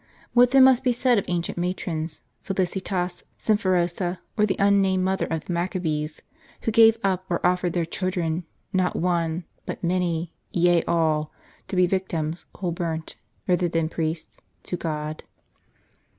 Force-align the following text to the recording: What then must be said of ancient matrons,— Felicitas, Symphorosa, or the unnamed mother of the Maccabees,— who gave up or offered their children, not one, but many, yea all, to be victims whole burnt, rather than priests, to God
What 0.33 0.49
then 0.49 0.63
must 0.63 0.83
be 0.83 0.93
said 0.93 1.19
of 1.19 1.25
ancient 1.27 1.59
matrons,— 1.59 2.21
Felicitas, 2.41 3.23
Symphorosa, 3.37 4.19
or 4.35 4.47
the 4.47 4.55
unnamed 4.57 5.03
mother 5.03 5.27
of 5.27 5.45
the 5.45 5.53
Maccabees,— 5.53 6.23
who 6.63 6.71
gave 6.71 6.97
up 7.03 7.23
or 7.29 7.39
offered 7.45 7.73
their 7.73 7.85
children, 7.85 8.43
not 8.73 8.95
one, 8.95 9.43
but 9.67 9.83
many, 9.83 10.33
yea 10.51 10.81
all, 10.85 11.31
to 11.67 11.75
be 11.75 11.85
victims 11.85 12.47
whole 12.55 12.71
burnt, 12.71 13.15
rather 13.47 13.67
than 13.67 13.89
priests, 13.89 14.41
to 14.63 14.75
God 14.75 15.21